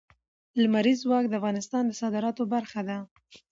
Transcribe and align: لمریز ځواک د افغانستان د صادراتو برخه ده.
لمریز 0.61 0.97
ځواک 1.03 1.25
د 1.27 1.33
افغانستان 1.39 1.83
د 1.87 1.91
صادراتو 2.01 2.43
برخه 2.53 2.81
ده. 2.87 2.97